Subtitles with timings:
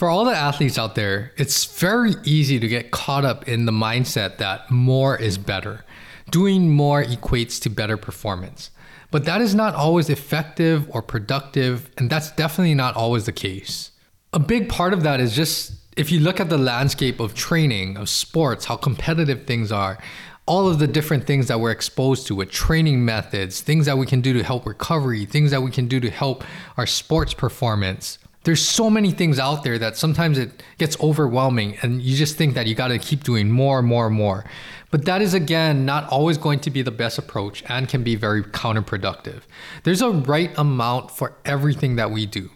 [0.00, 3.70] For all the athletes out there, it's very easy to get caught up in the
[3.70, 5.84] mindset that more is better.
[6.30, 8.70] Doing more equates to better performance.
[9.10, 13.90] But that is not always effective or productive, and that's definitely not always the case.
[14.32, 17.98] A big part of that is just if you look at the landscape of training,
[17.98, 19.98] of sports, how competitive things are,
[20.46, 24.06] all of the different things that we're exposed to with training methods, things that we
[24.06, 26.42] can do to help recovery, things that we can do to help
[26.78, 32.00] our sports performance, there's so many things out there that sometimes it gets overwhelming and
[32.00, 34.44] you just think that you got to keep doing more and more and more.
[34.90, 38.16] But that is again not always going to be the best approach and can be
[38.16, 39.42] very counterproductive.
[39.84, 42.50] There's a right amount for everything that we do.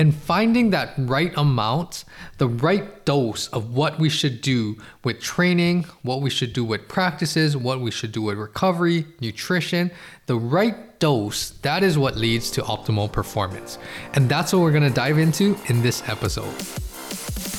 [0.00, 2.06] And finding that right amount,
[2.38, 6.88] the right dose of what we should do with training, what we should do with
[6.88, 9.90] practices, what we should do with recovery, nutrition,
[10.24, 13.76] the right dose, that is what leads to optimal performance.
[14.14, 16.54] And that's what we're gonna dive into in this episode.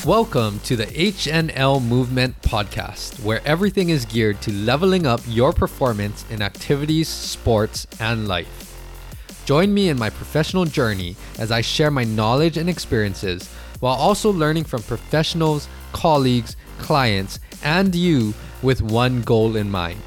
[0.03, 6.25] Welcome to the HNL Movement Podcast, where everything is geared to leveling up your performance
[6.31, 8.70] in activities, sports, and life.
[9.51, 14.31] Join me in my professional journey as I share my knowledge and experiences while also
[14.31, 20.01] learning from professionals, colleagues, clients, and you with one goal in mind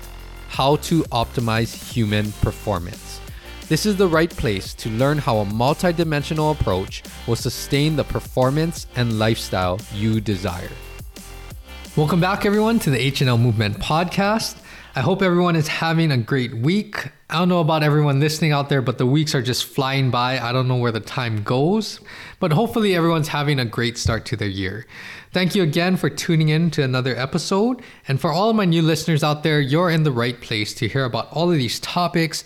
[0.48, 3.20] how to optimize human performance.
[3.68, 8.86] This is the right place to learn how a multidimensional approach will sustain the performance
[8.96, 10.72] and lifestyle you desire.
[11.96, 14.63] Welcome back, everyone, to the HNL Movement Podcast.
[14.96, 17.08] I hope everyone is having a great week.
[17.28, 20.38] I don't know about everyone listening out there, but the weeks are just flying by.
[20.38, 21.98] I don't know where the time goes,
[22.38, 24.86] but hopefully everyone's having a great start to their year.
[25.32, 27.82] Thank you again for tuning in to another episode.
[28.06, 30.86] And for all of my new listeners out there, you're in the right place to
[30.86, 32.44] hear about all of these topics,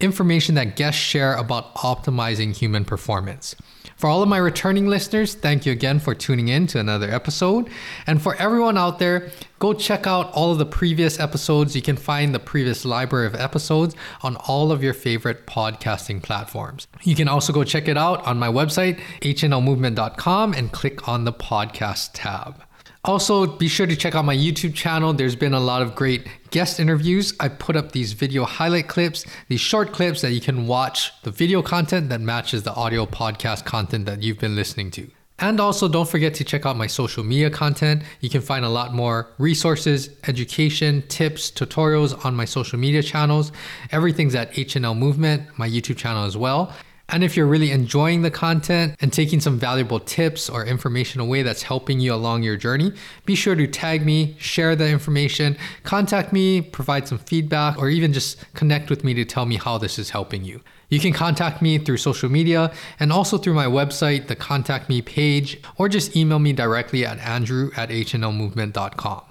[0.00, 3.56] information that guests share about optimizing human performance.
[3.98, 7.68] For all of my returning listeners, thank you again for tuning in to another episode.
[8.06, 11.74] And for everyone out there, go check out all of the previous episodes.
[11.74, 16.86] You can find the previous library of episodes on all of your favorite podcasting platforms.
[17.02, 21.32] You can also go check it out on my website, hnlmovement.com, and click on the
[21.32, 22.62] podcast tab.
[23.04, 25.12] Also, be sure to check out my YouTube channel.
[25.12, 27.32] There's been a lot of great guest interviews.
[27.38, 31.30] I put up these video highlight clips, these short clips that you can watch the
[31.30, 35.08] video content that matches the audio podcast content that you've been listening to.
[35.40, 38.02] And also, don't forget to check out my social media content.
[38.20, 43.52] You can find a lot more resources, education, tips, tutorials on my social media channels.
[43.92, 46.72] Everything's at HNL Movement, my YouTube channel as well.
[47.10, 51.42] And if you're really enjoying the content and taking some valuable tips or information away
[51.42, 52.92] that's helping you along your journey,
[53.24, 58.12] be sure to tag me, share the information, contact me, provide some feedback, or even
[58.12, 60.60] just connect with me to tell me how this is helping you.
[60.90, 65.00] You can contact me through social media and also through my website, the contact me
[65.00, 69.22] page, or just email me directly at andrew at hnlmovement.com.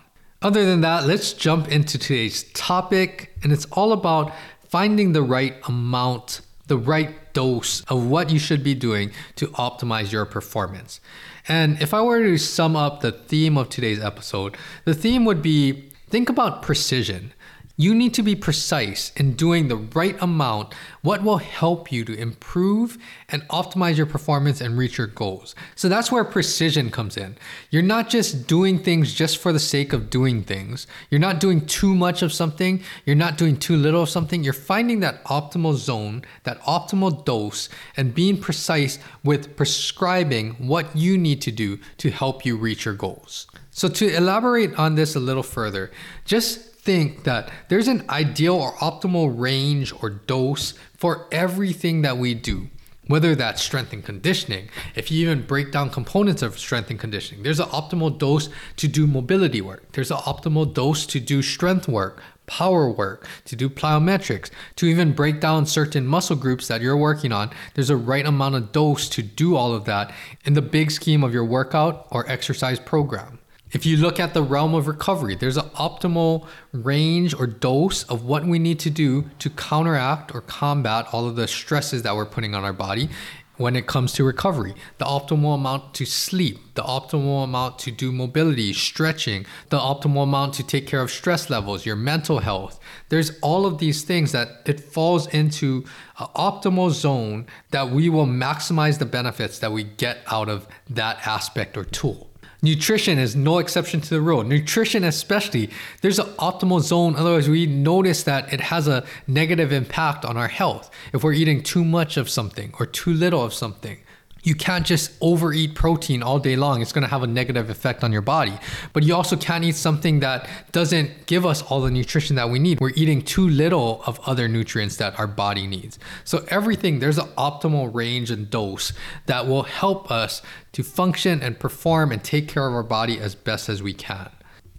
[0.41, 4.31] Other than that, let's jump into today's topic, and it's all about
[4.69, 10.11] finding the right amount, the right dose of what you should be doing to optimize
[10.11, 10.99] your performance.
[11.47, 15.41] And if I were to sum up the theme of today's episode, the theme would
[15.41, 17.33] be think about precision.
[17.79, 20.73] You need to be precise in doing the right amount,
[21.03, 22.97] what will help you to improve
[23.29, 25.53] and optimize your performance and reach your goals.
[25.75, 27.37] So that's where precision comes in.
[27.69, 30.87] You're not just doing things just for the sake of doing things.
[31.11, 32.81] You're not doing too much of something.
[33.05, 34.43] You're not doing too little of something.
[34.43, 41.15] You're finding that optimal zone, that optimal dose, and being precise with prescribing what you
[41.15, 43.45] need to do to help you reach your goals.
[43.69, 45.91] So, to elaborate on this a little further,
[46.25, 52.33] just think that there's an ideal or optimal range or dose for everything that we
[52.33, 52.69] do.
[53.07, 57.43] Whether that's strength and conditioning, if you even break down components of strength and conditioning,
[57.43, 58.47] there's an optimal dose
[58.77, 59.91] to do mobility work.
[59.91, 65.11] There's an optimal dose to do strength work, power work, to do plyometrics, to even
[65.11, 67.49] break down certain muscle groups that you're working on.
[67.73, 70.13] There's a right amount of dose to do all of that
[70.45, 73.39] in the big scheme of your workout or exercise program.
[73.73, 78.23] If you look at the realm of recovery, there's an optimal range or dose of
[78.23, 82.25] what we need to do to counteract or combat all of the stresses that we're
[82.25, 83.09] putting on our body
[83.57, 84.73] when it comes to recovery.
[84.99, 90.53] The optimal amount to sleep, the optimal amount to do mobility, stretching, the optimal amount
[90.55, 92.79] to take care of stress levels, your mental health.
[93.09, 95.83] There's all of these things that it falls into
[96.19, 101.27] an optimal zone that we will maximize the benefits that we get out of that
[101.27, 102.29] aspect or tool.
[102.61, 104.43] Nutrition is no exception to the rule.
[104.43, 105.69] Nutrition, especially,
[106.01, 107.15] there's an optimal zone.
[107.15, 111.61] Otherwise, we notice that it has a negative impact on our health if we're eating
[111.61, 113.97] too much of something or too little of something.
[114.47, 116.81] You can't just overeat protein all day long.
[116.81, 118.57] It's going to have a negative effect on your body.
[118.93, 122.57] But you also can't eat something that doesn't give us all the nutrition that we
[122.57, 122.79] need.
[122.79, 125.99] We're eating too little of other nutrients that our body needs.
[126.23, 128.93] So, everything, there's an optimal range and dose
[129.25, 130.41] that will help us
[130.71, 134.29] to function and perform and take care of our body as best as we can.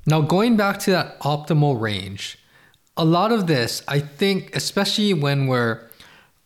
[0.07, 2.39] Now, going back to that optimal range,
[2.97, 5.83] a lot of this, I think, especially when we're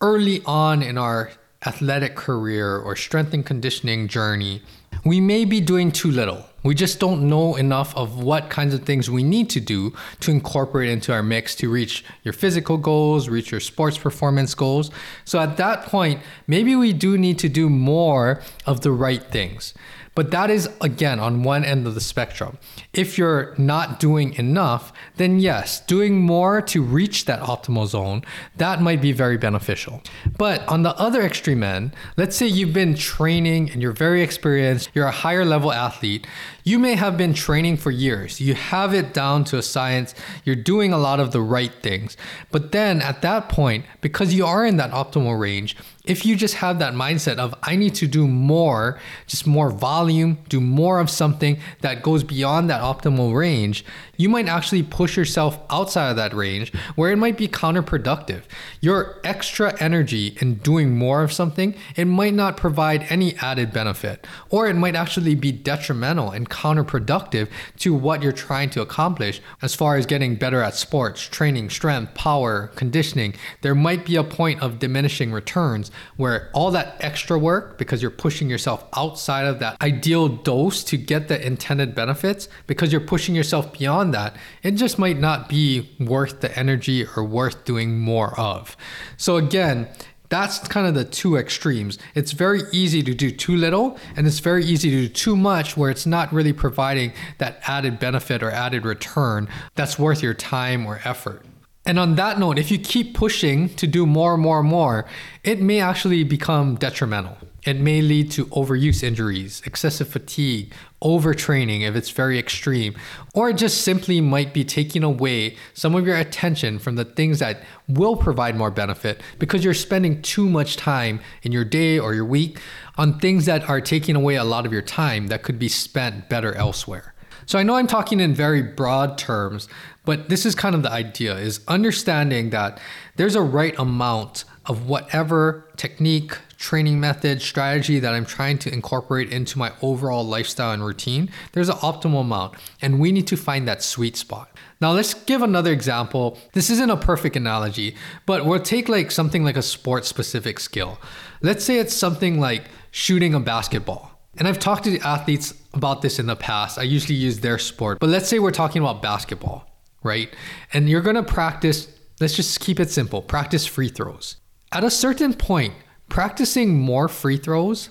[0.00, 1.30] early on in our
[1.66, 4.62] athletic career or strength and conditioning journey,
[5.04, 6.46] we may be doing too little.
[6.62, 10.30] We just don't know enough of what kinds of things we need to do to
[10.30, 14.90] incorporate into our mix to reach your physical goals, reach your sports performance goals.
[15.24, 19.74] So at that point, maybe we do need to do more of the right things.
[20.14, 22.58] But that is, again, on one end of the spectrum.
[22.92, 28.22] If you're not doing enough, then yes, doing more to reach that optimal zone,
[28.56, 30.02] that might be very beneficial.
[30.36, 34.90] But on the other extreme end, let's say you've been training and you're very experienced,
[34.92, 36.26] you're a higher level athlete,
[36.64, 40.14] you may have been training for years, you have it down to a science,
[40.44, 42.16] you're doing a lot of the right things.
[42.50, 46.54] But then at that point, because you are in that optimal range, if you just
[46.54, 51.08] have that mindset of I need to do more, just more volume, do more of
[51.08, 53.84] something that goes beyond that optimal range,
[54.16, 58.42] you might actually push yourself outside of that range where it might be counterproductive.
[58.80, 64.26] Your extra energy in doing more of something, it might not provide any added benefit,
[64.50, 69.74] or it might actually be detrimental and counterproductive to what you're trying to accomplish as
[69.74, 73.34] far as getting better at sports, training, strength, power, conditioning.
[73.62, 78.10] There might be a point of diminishing returns where all that extra work, because you're
[78.10, 83.34] pushing yourself outside of that ideal dose to get the intended benefits, because you're pushing
[83.34, 88.38] yourself beyond that, it just might not be worth the energy or worth doing more
[88.38, 88.76] of.
[89.16, 89.88] So, again,
[90.32, 91.98] that's kind of the two extremes.
[92.14, 95.76] It's very easy to do too little, and it's very easy to do too much
[95.76, 100.86] where it's not really providing that added benefit or added return that's worth your time
[100.86, 101.44] or effort.
[101.84, 105.04] And on that note, if you keep pushing to do more and more and more,
[105.44, 107.36] it may actually become detrimental.
[107.64, 112.96] It may lead to overuse injuries, excessive fatigue, overtraining if it's very extreme,
[113.34, 117.38] or it just simply might be taking away some of your attention from the things
[117.38, 122.14] that will provide more benefit because you're spending too much time in your day or
[122.14, 122.58] your week
[122.96, 126.28] on things that are taking away a lot of your time that could be spent
[126.28, 127.14] better elsewhere.
[127.46, 129.68] So I know I'm talking in very broad terms,
[130.04, 132.80] but this is kind of the idea is understanding that
[133.16, 139.32] there's a right amount of whatever technique, training method, strategy that I'm trying to incorporate
[139.32, 143.66] into my overall lifestyle and routine, there's an optimal amount, and we need to find
[143.66, 144.48] that sweet spot.
[144.80, 146.38] Now, let's give another example.
[146.52, 151.00] This isn't a perfect analogy, but we'll take like something like a sport specific skill.
[151.40, 154.20] Let's say it's something like shooting a basketball.
[154.38, 156.78] And I've talked to athletes about this in the past.
[156.78, 159.68] I usually use their sport, but let's say we're talking about basketball,
[160.04, 160.32] right?
[160.72, 161.88] And you're gonna practice,
[162.20, 164.36] let's just keep it simple practice free throws.
[164.70, 165.74] At a certain point,
[166.12, 167.88] practicing more free throws,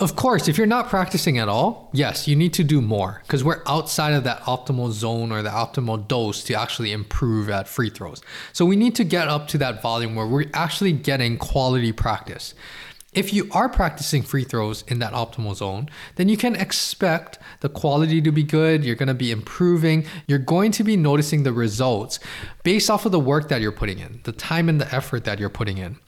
[0.00, 3.44] of course, if you're not practicing at all, yes, you need to do more because
[3.44, 7.88] we're outside of that optimal zone or the optimal dose to actually improve at free
[7.88, 8.22] throws.
[8.52, 12.54] So we need to get up to that volume where we're actually getting quality practice.
[13.12, 17.68] If you are practicing free throws in that optimal zone, then you can expect the
[17.68, 18.84] quality to be good.
[18.84, 20.06] You're going to be improving.
[20.26, 22.18] You're going to be noticing the results
[22.64, 25.38] based off of the work that you're putting in, the time and the effort that
[25.38, 25.98] you're putting in.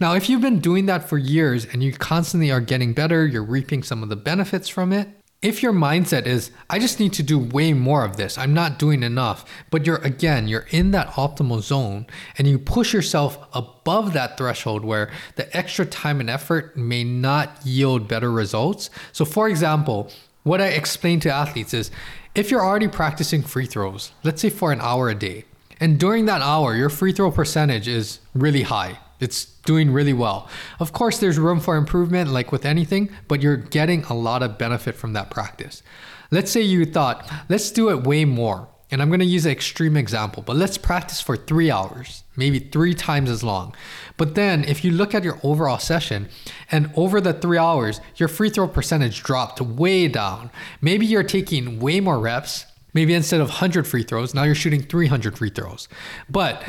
[0.00, 3.42] Now, if you've been doing that for years and you constantly are getting better, you're
[3.42, 5.08] reaping some of the benefits from it,
[5.40, 8.78] if your mindset is, I just need to do way more of this, I'm not
[8.78, 12.06] doing enough, but you're again, you're in that optimal zone
[12.36, 17.64] and you push yourself above that threshold where the extra time and effort may not
[17.64, 18.90] yield better results.
[19.12, 20.10] So, for example,
[20.42, 21.92] what I explain to athletes is
[22.34, 25.44] if you're already practicing free throws, let's say for an hour a day,
[25.78, 30.48] and during that hour, your free throw percentage is really high, it's doing really well.
[30.80, 34.58] Of course, there's room for improvement, like with anything, but you're getting a lot of
[34.58, 35.82] benefit from that practice.
[36.30, 38.68] Let's say you thought, let's do it way more.
[38.90, 42.94] And I'm to use an extreme example, but let's practice for three hours, maybe three
[42.94, 43.74] times as long.
[44.16, 46.28] But then, if you look at your overall session
[46.70, 50.50] and over the three hours, your free throw percentage dropped way down.
[50.80, 52.64] Maybe you're taking way more reps.
[52.94, 55.88] Maybe instead of 100 free throws, now you're shooting 300 free throws.
[56.30, 56.64] But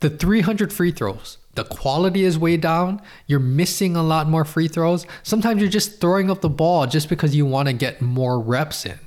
[0.00, 3.02] the 300 free throws, the quality is way down.
[3.26, 5.04] You're missing a lot more free throws.
[5.24, 8.86] Sometimes you're just throwing up the ball just because you want to get more reps
[8.86, 9.00] in.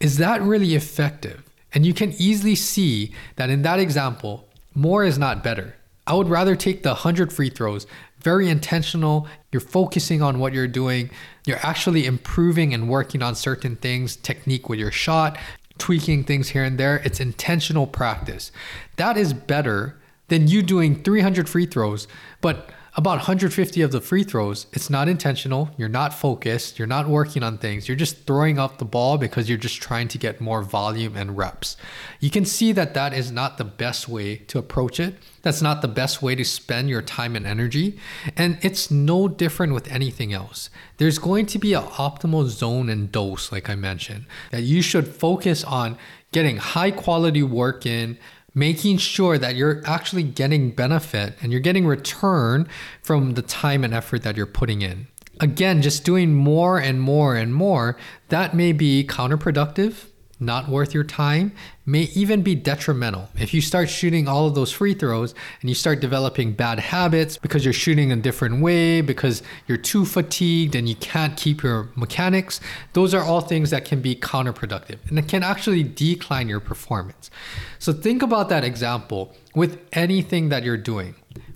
[0.00, 1.44] Is that really effective?
[1.72, 5.76] And you can easily see that in that example, more is not better.
[6.04, 7.86] I would rather take the 100 free throws,
[8.18, 11.08] very intentional, You're focusing on what you're doing.
[11.46, 15.38] You're actually improving and working on certain things, technique with your shot,
[15.78, 16.96] tweaking things here and there.
[17.04, 18.50] It's intentional practice.
[18.96, 20.01] That is better
[20.32, 22.08] than you doing 300 free throws,
[22.40, 25.68] but about 150 of the free throws, it's not intentional.
[25.76, 26.78] You're not focused.
[26.78, 27.86] You're not working on things.
[27.86, 31.36] You're just throwing up the ball because you're just trying to get more volume and
[31.36, 31.76] reps.
[32.18, 35.16] You can see that that is not the best way to approach it.
[35.42, 37.98] That's not the best way to spend your time and energy.
[38.34, 40.70] And it's no different with anything else.
[40.96, 45.08] There's going to be an optimal zone and dose, like I mentioned, that you should
[45.08, 45.98] focus on
[46.32, 48.18] getting high quality work in
[48.54, 52.68] making sure that you're actually getting benefit and you're getting return
[53.02, 55.06] from the time and effort that you're putting in.
[55.40, 57.96] Again, just doing more and more and more,
[58.28, 60.06] that may be counterproductive
[60.42, 61.52] not worth your time,
[61.86, 63.28] may even be detrimental.
[63.38, 67.38] If you start shooting all of those free throws and you start developing bad habits
[67.38, 71.90] because you're shooting a different way, because you're too fatigued and you can't keep your
[71.96, 72.60] mechanics,
[72.92, 77.30] those are all things that can be counterproductive and it can actually decline your performance.
[77.78, 81.14] So think about that example with anything that you're doing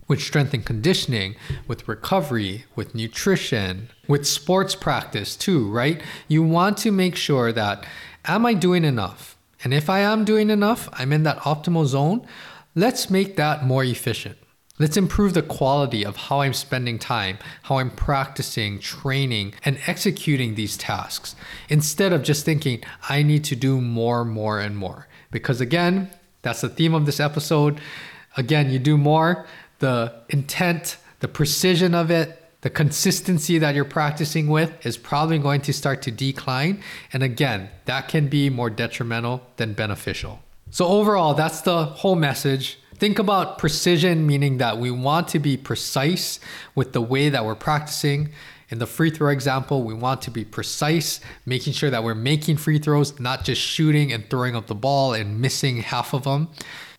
[0.08, 1.34] with strength and conditioning,
[1.66, 6.00] with recovery, with nutrition, with sports practice too, right?
[6.28, 7.84] You want to make sure that
[8.24, 9.36] am I doing enough?
[9.64, 12.26] And if I am doing enough, I'm in that optimal zone,
[12.74, 14.36] let's make that more efficient.
[14.78, 20.54] Let's improve the quality of how I'm spending time, how I'm practicing, training, and executing
[20.54, 21.34] these tasks
[21.70, 25.08] instead of just thinking, I need to do more, more, and more.
[25.30, 26.10] Because again,
[26.42, 27.80] that's the theme of this episode.
[28.36, 29.46] Again, you do more,
[29.78, 35.60] the intent, the precision of it, the consistency that you're practicing with is probably going
[35.62, 36.82] to start to decline.
[37.12, 40.40] And again, that can be more detrimental than beneficial.
[40.70, 42.78] So, overall, that's the whole message.
[42.96, 46.40] Think about precision, meaning that we want to be precise
[46.74, 48.30] with the way that we're practicing.
[48.68, 52.56] In the free throw example, we want to be precise, making sure that we're making
[52.56, 56.48] free throws, not just shooting and throwing up the ball and missing half of them.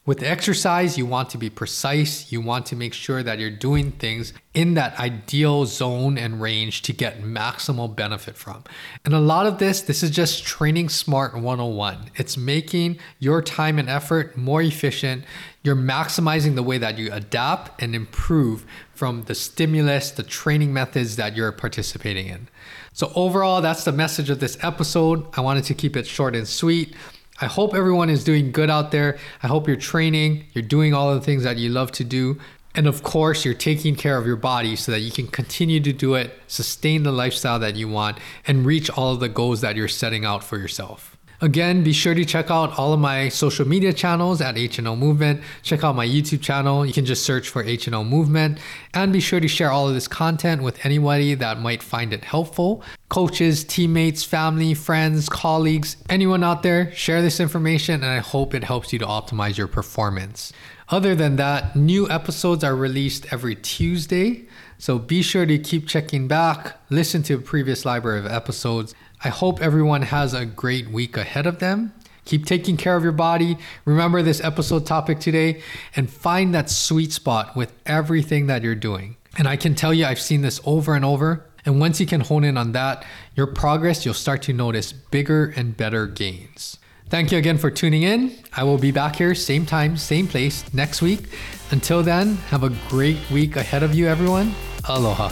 [0.07, 2.31] With exercise, you want to be precise.
[2.31, 6.81] You want to make sure that you're doing things in that ideal zone and range
[6.83, 8.63] to get maximal benefit from.
[9.03, 12.11] And a lot of this, this is just training smart 101.
[12.15, 15.25] It's making your time and effort more efficient.
[15.61, 21.17] You're maximizing the way that you adapt and improve from the stimulus, the training methods
[21.17, 22.47] that you're participating in.
[22.93, 25.25] So, overall, that's the message of this episode.
[25.37, 26.95] I wanted to keep it short and sweet.
[27.39, 29.17] I hope everyone is doing good out there.
[29.43, 32.39] I hope you're training, you're doing all the things that you love to do.
[32.73, 35.91] And of course, you're taking care of your body so that you can continue to
[35.91, 39.75] do it, sustain the lifestyle that you want, and reach all of the goals that
[39.75, 41.16] you're setting out for yourself.
[41.39, 45.41] Again, be sure to check out all of my social media channels at HNL Movement.
[45.61, 46.83] Check out my YouTube channel.
[46.83, 48.57] You can just search for HNL Movement.
[48.95, 52.23] And be sure to share all of this content with anybody that might find it
[52.25, 52.81] helpful.
[53.09, 58.63] Coaches, teammates, family, friends, colleagues, anyone out there, share this information and I hope it
[58.63, 60.51] helps you to optimize your performance.
[60.89, 64.47] Other than that, new episodes are released every Tuesday.
[64.79, 68.95] So be sure to keep checking back, listen to previous library of episodes.
[69.23, 71.93] I hope everyone has a great week ahead of them.
[72.25, 73.57] Keep taking care of your body.
[73.85, 75.61] Remember this episode topic today
[75.95, 79.15] and find that sweet spot with everything that you're doing.
[79.37, 81.45] And I can tell you, I've seen this over and over.
[81.65, 83.05] And once you can hone in on that,
[83.35, 86.77] your progress, you'll start to notice bigger and better gains.
[87.09, 88.35] Thank you again for tuning in.
[88.55, 91.29] I will be back here, same time, same place next week.
[91.71, 94.53] Until then, have a great week ahead of you, everyone.
[94.85, 95.31] Aloha.